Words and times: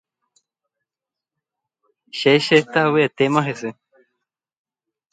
Che 2.17 2.31
chetavyetéma 2.45 3.41
hese. 3.47 3.69